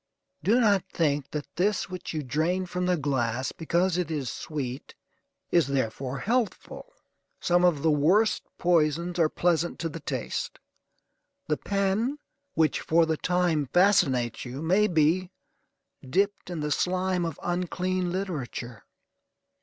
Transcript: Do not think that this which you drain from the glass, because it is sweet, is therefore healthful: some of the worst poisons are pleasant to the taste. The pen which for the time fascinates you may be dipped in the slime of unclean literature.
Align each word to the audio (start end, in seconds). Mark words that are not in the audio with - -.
Do 0.41 0.59
not 0.59 0.83
think 0.91 1.29
that 1.29 1.45
this 1.57 1.87
which 1.87 2.11
you 2.11 2.23
drain 2.23 2.65
from 2.65 2.87
the 2.87 2.97
glass, 2.97 3.51
because 3.51 3.99
it 3.99 4.09
is 4.09 4.31
sweet, 4.31 4.95
is 5.51 5.67
therefore 5.67 6.17
healthful: 6.17 6.87
some 7.39 7.63
of 7.63 7.83
the 7.83 7.91
worst 7.91 8.41
poisons 8.57 9.19
are 9.19 9.29
pleasant 9.29 9.77
to 9.77 9.89
the 9.89 9.99
taste. 9.99 10.57
The 11.47 11.57
pen 11.57 12.17
which 12.55 12.79
for 12.81 13.05
the 13.05 13.15
time 13.17 13.67
fascinates 13.67 14.43
you 14.43 14.63
may 14.63 14.87
be 14.87 15.29
dipped 16.09 16.49
in 16.49 16.61
the 16.61 16.71
slime 16.71 17.23
of 17.23 17.39
unclean 17.43 18.11
literature. 18.11 18.85